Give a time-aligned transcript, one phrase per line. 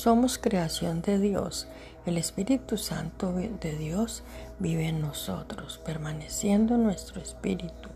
[0.00, 1.68] Somos creación de Dios.
[2.06, 4.22] El Espíritu Santo de Dios
[4.58, 7.90] vive en nosotros, permaneciendo en nuestro espíritu.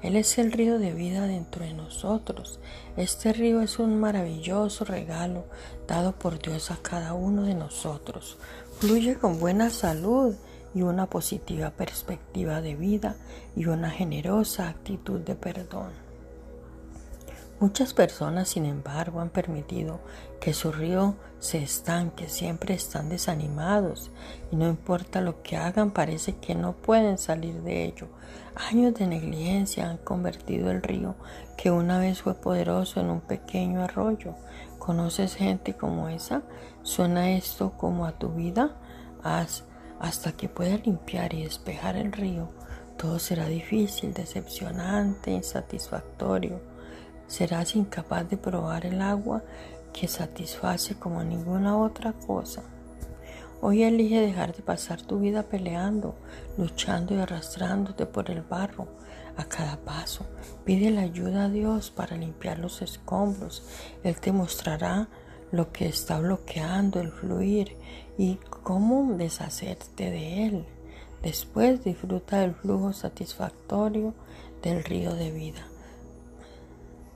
[0.00, 2.60] Él es el río de vida dentro de nosotros.
[2.96, 5.44] Este río es un maravilloso regalo
[5.86, 8.38] dado por Dios a cada uno de nosotros.
[8.78, 10.34] Fluye con buena salud
[10.74, 13.16] y una positiva perspectiva de vida
[13.54, 16.09] y una generosa actitud de perdón.
[17.60, 20.00] Muchas personas, sin embargo, han permitido
[20.40, 24.10] que su río se estanque, siempre están desanimados
[24.50, 28.08] y no importa lo que hagan, parece que no pueden salir de ello.
[28.54, 31.16] Años de negligencia han convertido el río,
[31.58, 34.36] que una vez fue poderoso, en un pequeño arroyo.
[34.78, 36.40] ¿Conoces gente como esa?
[36.82, 38.74] ¿Suena esto como a tu vida?
[39.22, 42.48] Hasta que pueda limpiar y despejar el río.
[42.96, 46.79] Todo será difícil, decepcionante, insatisfactorio
[47.30, 49.44] serás incapaz de probar el agua
[49.92, 52.62] que satisface como ninguna otra cosa.
[53.62, 56.16] Hoy elige dejar de pasar tu vida peleando,
[56.58, 58.88] luchando y arrastrándote por el barro
[59.36, 60.26] a cada paso.
[60.64, 63.62] Pide la ayuda a Dios para limpiar los escombros.
[64.02, 65.08] Él te mostrará
[65.52, 67.76] lo que está bloqueando el fluir
[68.18, 70.66] y cómo deshacerte de él.
[71.22, 74.14] Después disfruta del flujo satisfactorio
[74.62, 75.69] del río de vida.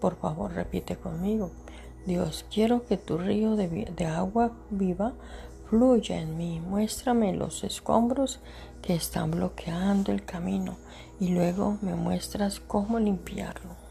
[0.04, 1.50] Por favor, repite conmigo.
[2.04, 5.14] Dios, quiero que tu río de, agua viva
[5.70, 6.60] fluya en mí.
[6.60, 8.40] Muéstrame los escombros
[8.82, 10.76] que están bloqueando el camino
[11.18, 13.83] y luego me muestras cómo limpiarlo.